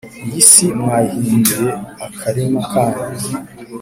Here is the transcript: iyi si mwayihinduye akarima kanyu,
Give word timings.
iyi 0.25 0.41
si 0.49 0.65
mwayihinduye 0.79 1.69
akarima 2.07 2.61
kanyu, 2.71 3.05